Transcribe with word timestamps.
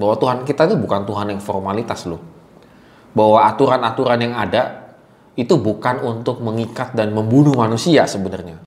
bahwa 0.00 0.16
Tuhan 0.16 0.48
kita 0.48 0.64
itu 0.64 0.80
bukan 0.80 1.04
Tuhan 1.04 1.28
yang 1.28 1.44
formalitas 1.44 2.08
loh. 2.08 2.24
Bahwa 3.12 3.44
aturan-aturan 3.44 4.16
yang 4.16 4.32
ada 4.32 4.96
itu 5.36 5.60
bukan 5.60 6.00
untuk 6.00 6.40
mengikat 6.40 6.96
dan 6.96 7.12
membunuh 7.12 7.52
manusia 7.52 8.08
sebenarnya. 8.08 8.64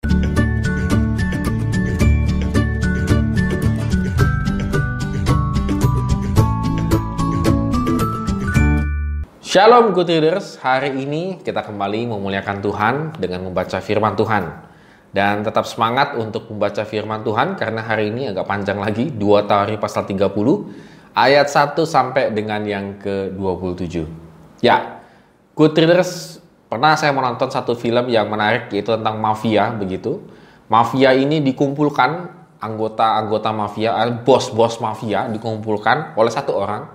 Shalom 9.42 9.94
good 9.94 10.10
readers, 10.14 10.62
hari 10.62 11.02
ini 11.02 11.42
kita 11.42 11.66
kembali 11.66 12.14
memuliakan 12.14 12.58
Tuhan 12.62 12.96
dengan 13.18 13.50
membaca 13.50 13.82
firman 13.82 14.14
Tuhan. 14.14 14.70
Dan 15.14 15.46
tetap 15.46 15.70
semangat 15.70 16.18
untuk 16.18 16.50
membaca 16.50 16.82
firman 16.86 17.22
Tuhan 17.22 17.54
karena 17.54 17.86
hari 17.86 18.10
ini 18.10 18.34
agak 18.34 18.50
panjang 18.50 18.82
lagi, 18.82 19.14
2 19.14 19.46
Tawari 19.46 19.78
pasal 19.78 20.10
30 20.10 20.93
ayat 21.14 21.48
1 21.50 21.78
sampai 21.86 22.34
dengan 22.34 22.62
yang 22.66 22.98
ke-27. 23.02 24.06
Ya, 24.62 25.02
good 25.54 25.78
pernah 26.70 26.98
saya 26.98 27.14
menonton 27.14 27.54
satu 27.54 27.78
film 27.78 28.10
yang 28.10 28.26
menarik 28.30 28.74
yaitu 28.74 28.98
tentang 28.98 29.22
mafia 29.22 29.70
begitu. 29.74 30.26
Mafia 30.70 31.14
ini 31.14 31.38
dikumpulkan 31.46 32.34
anggota-anggota 32.58 33.54
mafia, 33.54 33.94
eh, 34.08 34.16
bos-bos 34.24 34.82
mafia 34.82 35.30
dikumpulkan 35.30 36.18
oleh 36.18 36.32
satu 36.32 36.56
orang 36.56 36.88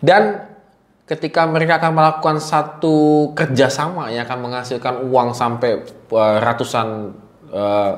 dan 0.00 0.54
ketika 1.04 1.44
mereka 1.44 1.76
akan 1.82 1.92
melakukan 1.92 2.36
satu 2.40 3.28
kerjasama 3.36 4.08
yang 4.08 4.24
akan 4.24 4.38
menghasilkan 4.40 5.04
uang 5.04 5.36
sampai 5.36 5.84
uh, 5.84 6.36
ratusan 6.40 7.12
uh, 7.52 7.92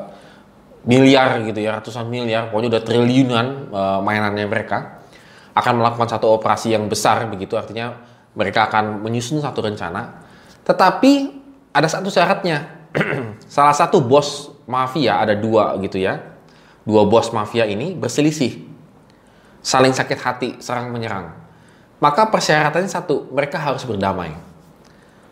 miliar 0.83 1.39
gitu 1.47 1.63
ya 1.63 1.79
ratusan 1.79 2.11
miliar 2.11 2.51
pokoknya 2.51 2.79
udah 2.79 2.83
triliunan 2.83 3.47
uh, 3.71 3.99
mainannya 4.03 4.47
mereka 4.51 4.96
akan 5.57 5.73
melakukan 5.81 6.09
satu 6.13 6.37
operasi 6.37 6.77
yang 6.77 6.85
besar 6.87 7.25
begitu 7.33 7.57
artinya 7.57 7.97
mereka 8.37 8.69
akan 8.69 9.01
menyusun 9.01 9.41
satu 9.41 9.65
rencana 9.65 10.21
tetapi 10.69 11.33
ada 11.73 11.89
satu 11.89 12.13
syaratnya 12.13 12.69
salah 13.49 13.73
satu 13.73 14.05
bos 14.05 14.53
mafia 14.69 15.17
ada 15.17 15.33
dua 15.33 15.75
gitu 15.81 15.97
ya 15.97 16.21
dua 16.85 17.09
bos 17.09 17.33
mafia 17.33 17.65
ini 17.65 17.97
berselisih 17.97 18.69
saling 19.65 19.97
sakit 19.97 20.19
hati 20.21 20.49
serang 20.61 20.93
menyerang 20.93 21.47
maka 21.97 22.29
persyaratannya 22.29 22.91
satu, 22.93 23.33
mereka 23.33 23.57
harus 23.57 23.81
berdamai. 23.89 24.37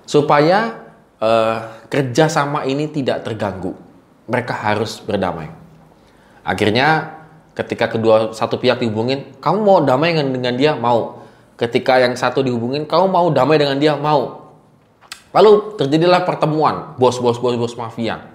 Supaya 0.08 0.80
uh, 1.20 1.58
kerjasama 1.92 2.64
ini 2.64 2.88
tidak 2.88 3.24
terganggu. 3.24 3.76
Mereka 4.24 4.54
harus 4.56 5.00
berdamai. 5.04 5.52
Akhirnya 6.40 7.13
ketika 7.54 7.88
kedua 7.88 8.34
satu 8.34 8.58
pihak 8.58 8.82
dihubungin, 8.82 9.38
kamu 9.38 9.58
mau 9.62 9.78
damai 9.80 10.12
dengan, 10.12 10.34
dengan 10.34 10.54
dia? 10.58 10.72
Mau. 10.74 11.22
Ketika 11.54 12.02
yang 12.02 12.18
satu 12.18 12.42
dihubungin, 12.42 12.84
kamu 12.84 13.06
mau 13.06 13.30
damai 13.30 13.62
dengan 13.62 13.78
dia? 13.78 13.94
Mau. 13.94 14.44
Lalu 15.34 15.78
terjadilah 15.78 16.22
pertemuan 16.22 16.94
bos-bos 16.98 17.38
bos-bos 17.38 17.74
mafia. 17.74 18.34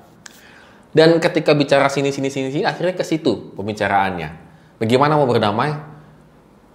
Dan 0.92 1.22
ketika 1.22 1.53
bicara 1.53 1.88
sini 1.88 2.09
sini 2.09 2.28
sini 2.34 2.50
sini 2.50 2.66
akhirnya 2.66 2.98
ke 2.98 3.06
situ 3.06 3.53
pembicaraannya. 3.56 4.50
Bagaimana 4.80 5.16
mau 5.20 5.28
berdamai? 5.28 5.76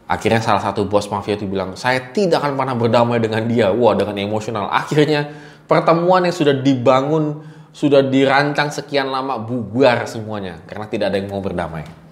Akhirnya 0.05 0.45
salah 0.45 0.61
satu 0.61 0.84
bos 0.84 1.08
mafia 1.08 1.41
itu 1.41 1.48
bilang, 1.48 1.81
saya 1.81 2.12
tidak 2.12 2.45
akan 2.45 2.61
pernah 2.61 2.77
berdamai 2.77 3.17
dengan 3.25 3.48
dia. 3.48 3.73
Wah, 3.73 3.97
dengan 3.97 4.20
emosional. 4.20 4.69
Akhirnya 4.69 5.33
pertemuan 5.64 6.29
yang 6.29 6.36
sudah 6.36 6.61
dibangun, 6.61 7.41
sudah 7.73 8.05
dirancang 8.05 8.69
sekian 8.69 9.08
lama 9.08 9.41
bubar 9.41 10.05
semuanya. 10.05 10.61
Karena 10.69 10.86
tidak 10.92 11.06
ada 11.08 11.17
yang 11.17 11.33
mau 11.33 11.41
berdamai. 11.41 12.04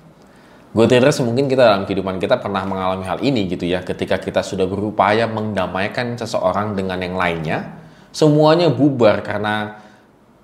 Gue 0.72 0.88
mungkin 1.20 1.52
kita 1.52 1.68
dalam 1.68 1.84
kehidupan 1.84 2.16
kita 2.16 2.40
pernah 2.40 2.64
mengalami 2.64 3.04
hal 3.04 3.20
ini 3.20 3.44
gitu 3.44 3.68
ya. 3.68 3.84
Ketika 3.84 4.16
kita 4.16 4.40
sudah 4.40 4.64
berupaya 4.64 5.28
mendamaikan 5.28 6.16
seseorang 6.16 6.72
dengan 6.72 6.96
yang 6.96 7.12
lainnya, 7.12 7.76
semuanya 8.08 8.72
bubar 8.72 9.20
karena 9.20 9.76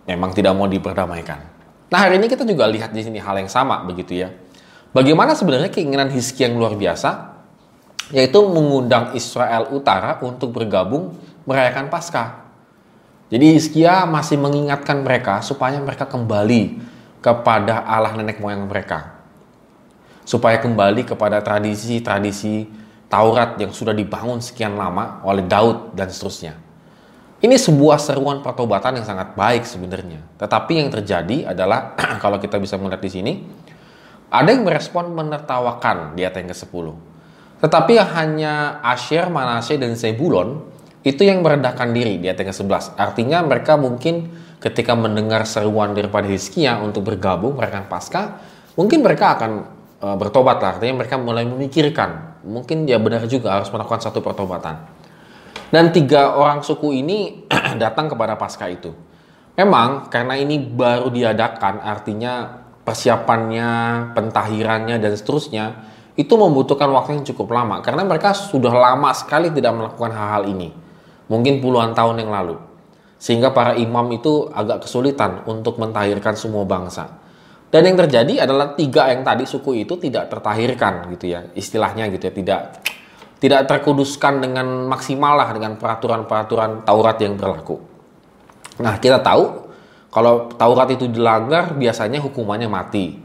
memang 0.04 0.36
tidak 0.36 0.52
mau 0.52 0.68
diperdamaikan. 0.68 1.40
Nah 1.88 1.98
hari 2.04 2.20
ini 2.20 2.28
kita 2.28 2.44
juga 2.44 2.68
lihat 2.68 2.92
di 2.92 3.00
sini 3.00 3.16
hal 3.16 3.40
yang 3.40 3.48
sama 3.48 3.80
begitu 3.88 4.20
ya. 4.20 4.28
Bagaimana 4.92 5.32
sebenarnya 5.32 5.72
keinginan 5.72 6.12
Hizki 6.12 6.44
yang 6.44 6.60
luar 6.60 6.76
biasa 6.76 7.40
yaitu 8.12 8.40
mengundang 8.44 9.16
Israel 9.16 9.72
Utara 9.72 10.20
untuk 10.20 10.52
bergabung 10.52 11.16
merayakan 11.48 11.88
Paskah. 11.88 12.48
Jadi 13.32 13.56
Hizkia 13.56 14.04
masih 14.04 14.36
mengingatkan 14.40 15.00
mereka 15.00 15.40
supaya 15.40 15.80
mereka 15.80 16.04
kembali 16.04 16.80
kepada 17.20 17.84
Allah 17.84 18.12
nenek 18.16 18.40
moyang 18.40 18.68
mereka. 18.68 19.17
Supaya 20.28 20.60
kembali 20.60 21.08
kepada 21.08 21.40
tradisi-tradisi 21.40 22.68
Taurat 23.08 23.56
yang 23.56 23.72
sudah 23.72 23.96
dibangun 23.96 24.44
sekian 24.44 24.76
lama 24.76 25.24
oleh 25.24 25.48
Daud 25.48 25.96
dan 25.96 26.12
seterusnya. 26.12 26.52
Ini 27.40 27.56
sebuah 27.56 27.96
seruan 27.96 28.44
pertobatan 28.44 29.00
yang 29.00 29.06
sangat 29.08 29.32
baik 29.32 29.64
sebenarnya. 29.64 30.20
Tetapi 30.36 30.72
yang 30.76 30.92
terjadi 30.92 31.56
adalah 31.56 31.96
kalau 32.22 32.36
kita 32.36 32.60
bisa 32.60 32.76
melihat 32.76 33.00
di 33.00 33.08
sini, 33.08 33.32
ada 34.28 34.52
yang 34.52 34.68
merespon 34.68 35.08
menertawakan 35.16 36.12
di 36.12 36.28
ayat 36.28 36.44
yang 36.44 36.52
ke-10. 36.52 36.86
Tetapi 37.64 37.92
hanya 37.96 38.84
Asher, 38.84 39.32
Manasye, 39.32 39.80
dan 39.80 39.96
Zebulon 39.96 40.68
itu 41.00 41.24
yang 41.24 41.40
merendahkan 41.40 41.88
diri 41.96 42.20
di 42.20 42.28
ayat 42.28 42.44
ke-11. 42.44 43.00
Artinya 43.00 43.40
mereka 43.40 43.80
mungkin 43.80 44.28
ketika 44.60 44.92
mendengar 44.92 45.48
seruan 45.48 45.96
daripada 45.96 46.28
Hizkia 46.28 46.76
untuk 46.82 47.08
bergabung 47.08 47.56
merayakan 47.56 47.88
Paskah, 47.88 48.26
mungkin 48.76 49.00
mereka 49.00 49.38
akan 49.38 49.77
e, 49.98 50.06
bertobat 50.16 50.62
lah. 50.62 50.78
Artinya 50.78 51.04
mereka 51.04 51.18
mulai 51.18 51.44
memikirkan, 51.44 52.40
mungkin 52.46 52.86
dia 52.86 52.96
benar 53.02 53.26
juga 53.26 53.58
harus 53.58 53.68
melakukan 53.68 54.00
satu 54.02 54.22
pertobatan. 54.22 54.78
Dan 55.68 55.92
tiga 55.92 56.32
orang 56.38 56.64
suku 56.64 56.96
ini 56.96 57.44
datang 57.82 58.08
kepada 58.08 58.38
Paskah 58.40 58.70
itu. 58.72 58.90
Memang 59.58 60.06
karena 60.08 60.38
ini 60.38 60.56
baru 60.62 61.10
diadakan, 61.10 61.82
artinya 61.82 62.62
persiapannya, 62.86 63.70
pentahirannya, 64.14 64.96
dan 65.02 65.12
seterusnya, 65.12 65.64
itu 66.18 66.34
membutuhkan 66.34 66.90
waktu 66.90 67.20
yang 67.20 67.24
cukup 67.30 67.54
lama 67.54 67.78
karena 67.78 68.02
mereka 68.02 68.34
sudah 68.34 68.74
lama 68.74 69.14
sekali 69.14 69.54
tidak 69.54 69.70
melakukan 69.76 70.10
hal-hal 70.10 70.50
ini. 70.50 70.74
Mungkin 71.30 71.60
puluhan 71.62 71.92
tahun 71.92 72.24
yang 72.24 72.32
lalu. 72.32 72.58
Sehingga 73.22 73.54
para 73.54 73.78
imam 73.78 74.08
itu 74.14 74.50
agak 74.50 74.86
kesulitan 74.86 75.46
untuk 75.46 75.78
mentahirkan 75.78 76.34
semua 76.34 76.66
bangsa. 76.66 77.18
Dan 77.68 77.84
yang 77.84 77.96
terjadi 78.00 78.48
adalah 78.48 78.72
tiga 78.72 79.12
yang 79.12 79.20
tadi 79.20 79.44
suku 79.44 79.84
itu 79.84 80.00
tidak 80.00 80.32
tertahirkan 80.32 81.12
gitu 81.12 81.36
ya. 81.36 81.44
Istilahnya 81.52 82.08
gitu 82.08 82.32
ya, 82.32 82.32
tidak 82.32 82.60
tidak 83.38 83.60
terkuduskan 83.68 84.40
dengan 84.40 84.88
maksimal 84.88 85.36
lah 85.36 85.52
dengan 85.52 85.76
peraturan-peraturan 85.76 86.82
Taurat 86.88 87.16
yang 87.20 87.36
berlaku. 87.36 87.76
Nah, 88.80 88.96
kita 88.96 89.20
tahu 89.20 89.68
kalau 90.08 90.48
Taurat 90.56 90.88
itu 90.88 91.06
dilanggar 91.12 91.76
biasanya 91.76 92.24
hukumannya 92.24 92.72
mati. 92.72 93.20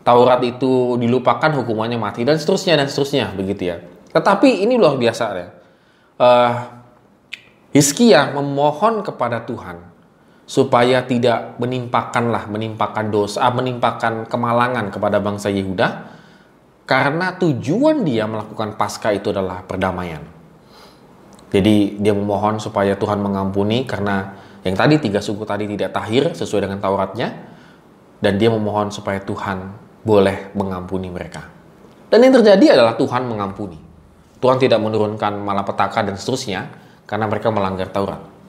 Taurat 0.00 0.40
itu 0.46 0.96
dilupakan 0.96 1.50
hukumannya 1.60 1.98
mati 2.00 2.24
dan 2.24 2.38
seterusnya 2.40 2.78
dan 2.78 2.86
seterusnya 2.88 3.34
begitu 3.34 3.74
ya. 3.74 3.76
Tetapi 4.14 4.64
ini 4.64 4.78
luar 4.78 4.96
biasa 4.96 5.24
ya. 5.34 5.48
Uh, 6.20 6.52
Hizkia 7.70 8.34
memohon 8.34 9.02
kepada 9.06 9.46
Tuhan 9.46 9.89
supaya 10.50 11.06
tidak 11.06 11.62
menimpakanlah 11.62 12.50
menimpakan 12.50 13.06
dosa, 13.14 13.46
menimpakan 13.54 14.26
kemalangan 14.26 14.90
kepada 14.90 15.22
bangsa 15.22 15.46
Yehuda 15.46 16.10
karena 16.90 17.38
tujuan 17.38 18.02
dia 18.02 18.26
melakukan 18.26 18.74
pasca 18.74 19.14
itu 19.14 19.30
adalah 19.30 19.62
perdamaian. 19.62 20.18
Jadi 21.54 22.02
dia 22.02 22.10
memohon 22.10 22.58
supaya 22.58 22.98
Tuhan 22.98 23.22
mengampuni 23.22 23.86
karena 23.86 24.34
yang 24.66 24.74
tadi 24.74 24.98
tiga 24.98 25.22
suku 25.22 25.46
tadi 25.46 25.70
tidak 25.70 25.94
tahir 25.94 26.34
sesuai 26.34 26.66
dengan 26.66 26.82
Tauratnya 26.82 27.30
dan 28.18 28.34
dia 28.34 28.50
memohon 28.50 28.90
supaya 28.90 29.22
Tuhan 29.22 29.70
boleh 30.02 30.50
mengampuni 30.58 31.14
mereka. 31.14 31.46
Dan 32.10 32.26
yang 32.26 32.42
terjadi 32.42 32.74
adalah 32.74 32.98
Tuhan 32.98 33.22
mengampuni. 33.22 33.78
Tuhan 34.42 34.58
tidak 34.58 34.82
menurunkan 34.82 35.46
malapetaka 35.46 36.10
dan 36.10 36.18
seterusnya 36.18 36.74
karena 37.06 37.30
mereka 37.30 37.54
melanggar 37.54 37.86
Taurat. 37.94 38.39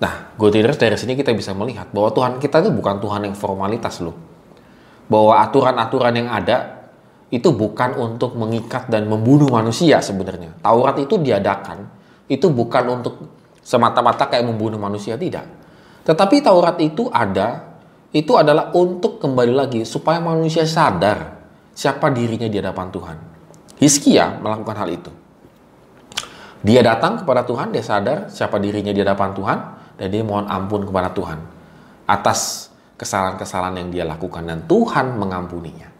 Nah, 0.00 0.32
good 0.40 0.56
readers 0.56 0.80
dari 0.80 0.96
sini 0.96 1.12
kita 1.12 1.36
bisa 1.36 1.52
melihat 1.52 1.92
bahwa 1.92 2.08
Tuhan 2.10 2.32
kita 2.40 2.64
itu 2.64 2.72
bukan 2.72 3.04
Tuhan 3.04 3.20
yang 3.28 3.36
formalitas 3.36 4.00
loh. 4.00 4.16
Bahwa 5.12 5.44
aturan-aturan 5.44 6.14
yang 6.16 6.28
ada 6.32 6.88
itu 7.28 7.52
bukan 7.52 7.94
untuk 8.00 8.34
mengikat 8.34 8.88
dan 8.88 9.06
membunuh 9.06 9.52
manusia 9.52 10.00
sebenarnya. 10.00 10.56
Taurat 10.64 10.96
itu 10.98 11.20
diadakan, 11.20 11.86
itu 12.26 12.48
bukan 12.48 12.84
untuk 12.90 13.14
semata-mata 13.60 14.26
kayak 14.26 14.48
membunuh 14.48 14.80
manusia, 14.80 15.20
tidak. 15.20 15.46
Tetapi 16.08 16.42
Taurat 16.42 16.80
itu 16.80 17.12
ada 17.12 17.70
itu 18.10 18.34
adalah 18.34 18.74
untuk 18.74 19.22
kembali 19.22 19.54
lagi 19.54 19.80
supaya 19.86 20.18
manusia 20.18 20.66
sadar 20.66 21.38
siapa 21.70 22.10
dirinya 22.10 22.50
di 22.50 22.58
hadapan 22.58 22.90
Tuhan. 22.90 23.16
Hizkia 23.78 24.42
melakukan 24.42 24.76
hal 24.80 24.88
itu. 24.90 25.12
Dia 26.60 26.84
datang 26.84 27.22
kepada 27.22 27.46
Tuhan, 27.46 27.70
dia 27.70 27.80
sadar 27.80 28.28
siapa 28.28 28.58
dirinya 28.58 28.90
di 28.92 29.00
hadapan 29.00 29.30
Tuhan, 29.32 29.58
dan 30.00 30.08
dia 30.08 30.24
mohon 30.24 30.48
ampun 30.48 30.88
kepada 30.88 31.12
Tuhan 31.12 31.36
atas 32.08 32.72
kesalahan-kesalahan 32.96 33.76
yang 33.84 33.88
dia 33.92 34.04
lakukan 34.08 34.40
dan 34.48 34.64
Tuhan 34.64 35.20
mengampuninya. 35.20 35.92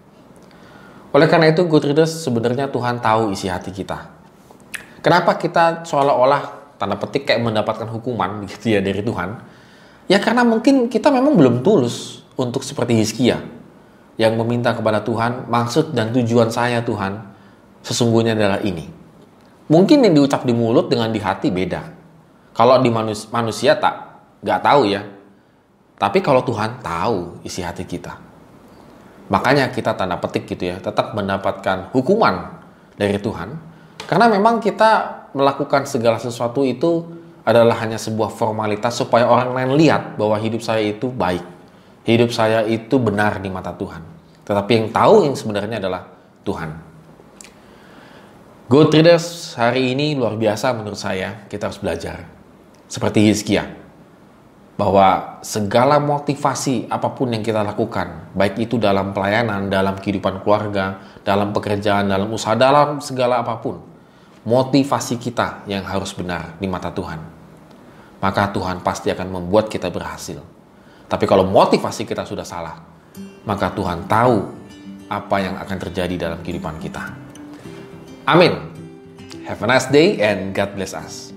Oleh 1.13 1.29
karena 1.29 1.53
itu, 1.53 1.69
good 1.69 1.85
readers, 1.85 2.25
sebenarnya 2.25 2.73
Tuhan 2.73 3.05
tahu 3.05 3.35
isi 3.37 3.53
hati 3.53 3.75
kita. 3.75 4.09
Kenapa 5.05 5.37
kita 5.37 5.85
seolah-olah 5.85 6.77
tanda 6.81 6.97
petik 6.97 7.29
kayak 7.29 7.45
mendapatkan 7.45 7.89
hukuman 7.93 8.41
gitu 8.51 8.79
ya 8.79 8.81
dari 8.81 9.05
Tuhan? 9.05 9.37
Ya 10.09 10.19
karena 10.19 10.43
mungkin 10.43 10.89
kita 10.89 11.13
memang 11.13 11.37
belum 11.37 11.63
tulus 11.63 12.25
untuk 12.35 12.65
seperti 12.65 12.97
Hizkia 12.99 13.39
yang 14.17 14.37
meminta 14.41 14.73
kepada 14.73 15.05
Tuhan, 15.05 15.49
maksud 15.49 15.93
dan 15.93 16.13
tujuan 16.13 16.53
saya 16.53 16.83
Tuhan 16.83 17.21
sesungguhnya 17.81 18.37
adalah 18.37 18.61
ini. 18.61 18.85
Mungkin 19.71 20.03
yang 20.03 20.15
diucap 20.19 20.43
di 20.43 20.51
mulut 20.51 20.91
dengan 20.91 21.15
di 21.15 21.23
hati 21.23 21.49
beda. 21.49 22.00
Kalau 22.55 22.83
di 22.83 22.91
manus 22.91 23.31
manusia 23.31 23.79
tak, 23.79 23.95
nggak 24.43 24.61
tahu 24.61 24.83
ya. 24.91 25.03
Tapi 26.01 26.19
kalau 26.25 26.41
Tuhan 26.41 26.81
tahu 26.81 27.45
isi 27.45 27.61
hati 27.61 27.85
kita. 27.85 28.17
Makanya 29.31 29.71
kita 29.71 29.95
tanda 29.95 30.19
petik 30.19 30.49
gitu 30.51 30.75
ya, 30.75 30.77
tetap 30.83 31.15
mendapatkan 31.15 31.95
hukuman 31.95 32.51
dari 32.99 33.21
Tuhan. 33.21 33.55
Karena 34.09 34.27
memang 34.27 34.59
kita 34.59 35.23
melakukan 35.37 35.87
segala 35.87 36.19
sesuatu 36.19 36.67
itu 36.67 37.07
adalah 37.47 37.79
hanya 37.79 37.97
sebuah 37.97 38.35
formalitas 38.35 38.99
supaya 38.99 39.31
orang 39.31 39.55
lain 39.55 39.71
lihat 39.79 40.19
bahwa 40.19 40.35
hidup 40.41 40.61
saya 40.61 40.83
itu 40.83 41.09
baik. 41.09 41.47
Hidup 42.03 42.35
saya 42.35 42.67
itu 42.67 42.99
benar 42.99 43.39
di 43.39 43.47
mata 43.53 43.71
Tuhan. 43.71 44.03
Tetapi 44.43 44.71
yang 44.75 44.89
tahu 44.91 45.15
yang 45.31 45.37
sebenarnya 45.39 45.79
adalah 45.79 46.11
Tuhan. 46.43 46.71
Go 48.67 48.87
Traders 48.87 49.55
hari 49.55 49.95
ini 49.95 50.19
luar 50.19 50.35
biasa 50.35 50.75
menurut 50.75 50.99
saya. 50.99 51.47
Kita 51.47 51.71
harus 51.71 51.79
belajar. 51.79 52.40
Seperti 52.91 53.31
Hizkia 53.31 53.71
bahwa 54.75 55.39
segala 55.45 56.01
motivasi 56.03 56.89
apa 56.91 57.13
pun 57.13 57.31
yang 57.31 57.45
kita 57.45 57.63
lakukan, 57.63 58.33
baik 58.33 58.65
itu 58.65 58.81
dalam 58.81 59.13
pelayanan, 59.15 59.69
dalam 59.69 59.95
kehidupan 59.95 60.41
keluarga, 60.43 60.99
dalam 61.23 61.53
pekerjaan, 61.55 62.09
dalam 62.11 62.33
usaha, 62.33 62.57
dalam 62.57 62.99
segala 62.99 63.45
apa 63.45 63.61
pun, 63.61 63.79
motivasi 64.43 65.21
kita 65.21 65.69
yang 65.69 65.85
harus 65.85 66.17
benar 66.17 66.57
di 66.57 66.67
mata 66.67 66.89
Tuhan. 66.89 67.21
Maka 68.25 68.51
Tuhan 68.57 68.81
pasti 68.81 69.13
akan 69.13 69.29
membuat 69.29 69.69
kita 69.69 69.93
berhasil. 69.93 70.41
Tapi 71.07 71.25
kalau 71.29 71.45
motivasi 71.45 72.09
kita 72.09 72.25
sudah 72.25 72.49
salah, 72.49 72.81
maka 73.45 73.71
Tuhan 73.71 74.09
tahu 74.09 74.37
apa 75.13 75.37
yang 75.39 75.55
akan 75.61 75.79
terjadi 75.89 76.17
dalam 76.17 76.41
kehidupan 76.41 76.81
kita. 76.81 77.05
Amin. 78.25 78.57
Have 79.45 79.61
a 79.61 79.69
nice 79.69 79.93
day 79.93 80.23
and 80.25 80.57
God 80.57 80.73
bless 80.73 80.97
us. 80.97 81.30